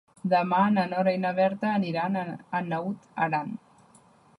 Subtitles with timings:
[0.31, 3.59] Demà na Nora i na Berta aniran a Naut Aran.